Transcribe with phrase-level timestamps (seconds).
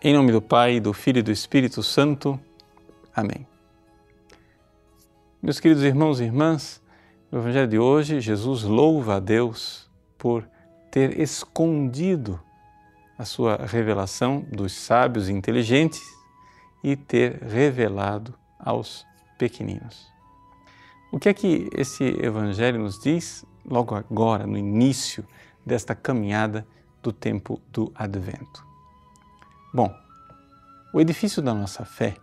[0.00, 2.38] Em nome do Pai, do Filho e do Espírito Santo.
[3.12, 3.44] Amém.
[5.42, 6.80] Meus queridos irmãos e irmãs,
[7.32, 10.48] no Evangelho de hoje, Jesus louva a Deus por
[10.88, 12.40] ter escondido
[13.18, 16.02] a sua revelação dos sábios e inteligentes
[16.84, 19.04] e ter revelado aos
[19.36, 20.06] pequeninos.
[21.10, 25.26] O que é que esse Evangelho nos diz logo agora, no início
[25.66, 26.64] desta caminhada
[27.02, 28.67] do tempo do Advento?
[29.72, 29.94] Bom,
[30.92, 32.16] o edifício da nossa fé,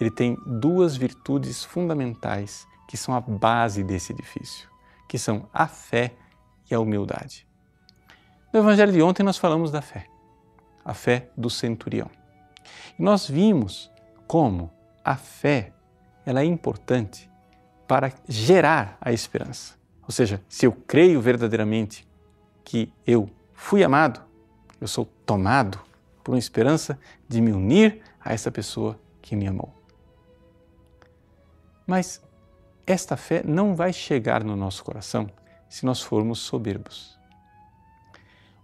[0.00, 4.68] ele tem duas virtudes fundamentais que são a base desse edifício,
[5.08, 6.14] que são a fé
[6.70, 7.46] e a humildade.
[8.52, 10.06] No evangelho de ontem nós falamos da fé,
[10.84, 12.10] a fé do centurião.
[12.98, 13.90] E nós vimos
[14.26, 14.70] como
[15.02, 15.72] a fé
[16.26, 17.30] ela é importante
[17.88, 19.74] para gerar a esperança.
[20.02, 22.06] Ou seja, se eu creio verdadeiramente
[22.64, 24.20] que eu fui amado,
[24.80, 25.80] eu sou tomado
[26.22, 29.72] por uma esperança de me unir a essa pessoa que me amou.
[31.86, 32.22] Mas
[32.86, 35.30] esta fé não vai chegar no nosso coração
[35.68, 37.18] se nós formos soberbos.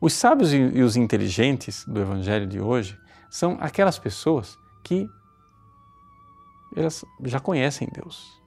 [0.01, 2.99] Os sábios e os inteligentes do Evangelho de hoje
[3.29, 5.09] são aquelas pessoas que
[6.77, 8.39] elas já conhecem Deus.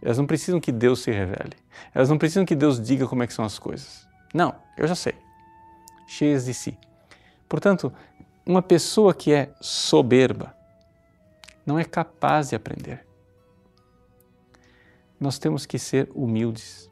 [0.00, 1.56] Elas não precisam que Deus se revele.
[1.92, 4.06] Elas não precisam que Deus diga como é que são as coisas.
[4.32, 5.14] Não, eu já sei.
[6.06, 6.78] Cheias de si.
[7.48, 7.92] Portanto,
[8.48, 10.54] uma pessoa que é soberba
[11.66, 13.06] não é capaz de aprender.
[15.20, 16.90] Nós temos que ser humildes.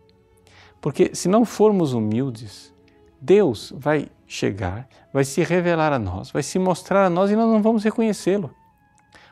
[0.82, 2.74] Porque se não formos humildes,
[3.18, 7.48] Deus vai chegar, vai se revelar a nós, vai se mostrar a nós e nós
[7.48, 8.54] não vamos reconhecê-lo.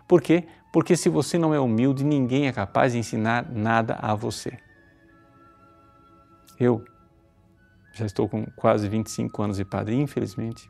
[0.08, 0.44] Por quê?
[0.72, 4.56] Porque se você não é humilde, ninguém é capaz de ensinar nada a você.
[6.58, 6.82] Eu
[7.94, 10.68] já estou com quase 25 anos de padre, infelizmente,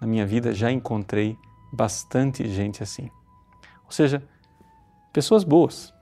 [0.00, 1.36] na minha vida já encontrei
[1.72, 3.10] bastante gente assim.
[3.84, 4.22] Ou seja,
[5.12, 5.92] pessoas boas,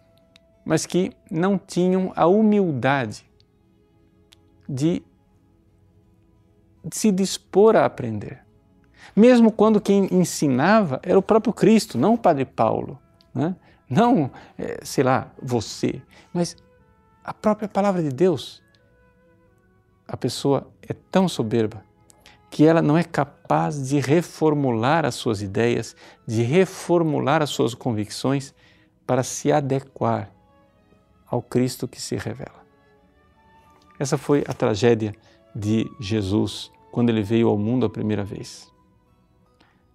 [0.64, 3.26] mas que não tinham a humildade
[4.68, 5.02] de
[6.92, 8.44] se dispor a aprender.
[9.16, 13.00] Mesmo quando quem ensinava era o próprio Cristo, não o Padre Paulo,
[13.34, 13.56] né?
[13.88, 16.02] não, é, sei lá, você,
[16.32, 16.56] mas
[17.24, 18.62] a própria palavra de Deus.
[20.08, 21.84] A pessoa é tão soberba
[22.50, 25.94] que ela não é capaz de reformular as suas ideias,
[26.26, 28.54] de reformular as suas convicções
[29.06, 30.30] para se adequar
[31.26, 32.66] ao Cristo que se revela.
[33.98, 35.14] Essa foi a tragédia
[35.54, 38.72] de Jesus quando ele veio ao mundo a primeira vez.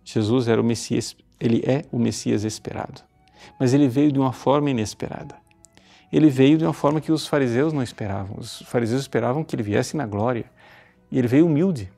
[0.04, 3.02] Jesus era o Messias, ele é o Messias esperado,
[3.60, 5.43] mas ele veio de uma forma inesperada.
[6.16, 8.38] Ele veio de uma forma que os fariseus não esperavam.
[8.38, 10.46] Os fariseus esperavam que ele viesse na glória,
[11.12, 11.92] e ele veio humilde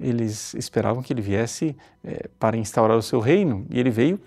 [0.00, 4.20] eles esperavam que ele viesse é, para instaurar o seu reino e ele veio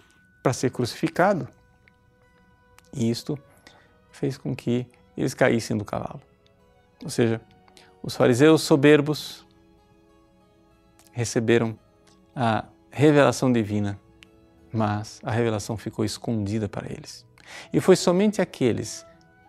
[0.43, 1.47] para ser crucificado.
[2.93, 3.39] E isto
[4.11, 4.85] fez com que
[5.15, 6.21] eles caíssem do cavalo.
[7.03, 7.39] Ou seja,
[8.03, 9.45] os fariseus soberbos
[11.11, 11.77] receberam
[12.35, 13.99] a revelação divina,
[14.73, 17.25] mas a revelação ficou escondida para eles.
[17.71, 19.05] E foi somente aqueles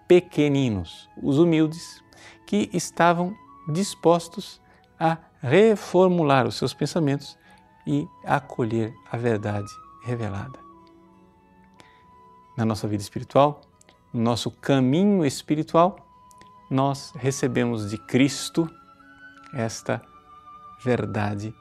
[0.07, 2.03] pequeninos, os humildes,
[2.47, 3.35] que estavam
[3.73, 4.61] dispostos
[4.99, 7.39] a reformular os seus pensamentos
[7.87, 9.73] e acolher a verdade
[10.05, 10.59] revelada.
[12.57, 13.62] Na nossa vida espiritual,
[14.12, 15.97] no nosso caminho espiritual,
[16.71, 18.69] nós recebemos de Cristo
[19.55, 20.03] esta
[20.85, 21.55] verdade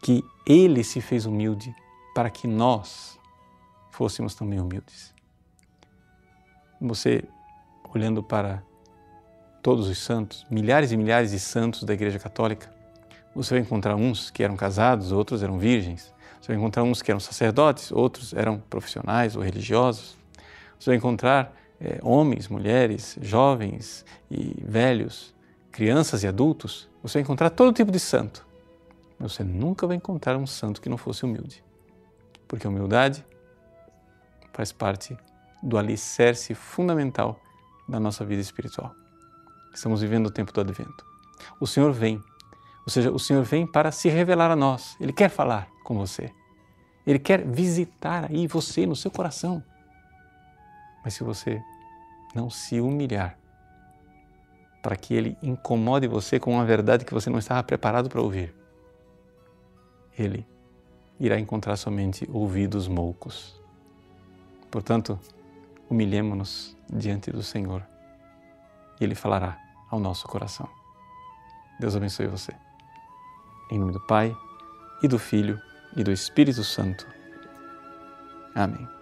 [0.00, 1.74] que Ele se fez humilde
[2.14, 3.18] para que nós
[3.90, 5.14] fôssemos também humildes.
[6.82, 7.22] Você,
[7.94, 8.60] olhando para
[9.62, 12.74] todos os santos, milhares e milhares de santos da Igreja Católica,
[13.32, 16.12] você vai encontrar uns que eram casados, outros eram virgens.
[16.40, 20.18] Você vai encontrar uns que eram sacerdotes, outros eram profissionais ou religiosos.
[20.76, 25.32] Você vai encontrar é, homens, mulheres, jovens e velhos,
[25.70, 26.90] crianças e adultos.
[27.00, 28.44] Você vai encontrar todo tipo de santo.
[29.20, 31.62] Mas você nunca vai encontrar um santo que não fosse humilde.
[32.48, 33.24] Porque a humildade
[34.52, 35.16] faz parte
[35.62, 37.38] do alicerce fundamental
[37.88, 38.94] da nossa vida espiritual.
[39.72, 41.04] Estamos vivendo o tempo do advento.
[41.60, 42.22] O Senhor vem
[42.84, 44.96] ou seja, o Senhor vem para se revelar a nós.
[45.00, 46.32] Ele quer falar com você.
[47.06, 49.62] Ele quer visitar aí você no seu coração.
[51.04, 51.62] Mas se você
[52.34, 53.38] não se humilhar
[54.82, 58.52] para que ele incomode você com uma verdade que você não estava preparado para ouvir,
[60.18, 60.46] ele
[61.20, 63.60] irá encontrar somente ouvidos moucos.
[64.70, 65.18] Portanto,
[65.92, 67.86] humilhemo-nos diante do Senhor
[68.98, 69.58] e ele falará
[69.90, 70.66] ao nosso coração.
[71.78, 72.52] Deus abençoe você.
[73.70, 74.34] Em nome do Pai,
[75.02, 75.60] e do Filho,
[75.94, 77.06] e do Espírito Santo.
[78.54, 79.01] Amém.